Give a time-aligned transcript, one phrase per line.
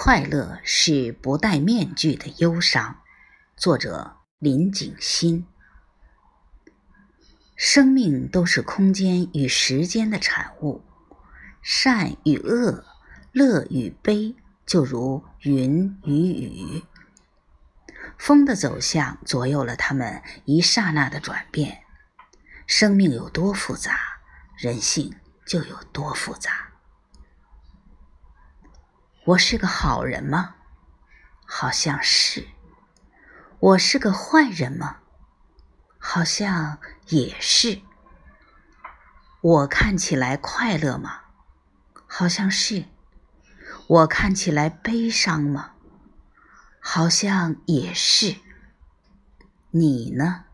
[0.00, 3.00] 快乐是不戴面具的忧伤。
[3.56, 5.44] 作者林景新。
[7.56, 10.84] 生命都是空间与时间的产物，
[11.60, 12.84] 善与恶，
[13.32, 16.84] 乐与悲，就如云与雨。
[18.16, 21.82] 风的走向左右了他们一刹那的转变。
[22.68, 23.98] 生命有多复杂，
[24.56, 25.12] 人性
[25.44, 26.67] 就有多复杂。
[29.28, 30.54] 我是个好人吗？
[31.44, 32.48] 好像是。
[33.60, 35.00] 我是个坏人吗？
[35.98, 36.78] 好像
[37.08, 37.82] 也是。
[39.42, 41.24] 我看起来快乐吗？
[42.06, 42.86] 好像是。
[43.86, 45.72] 我看起来悲伤吗？
[46.80, 48.36] 好像也是。
[49.72, 50.46] 你呢？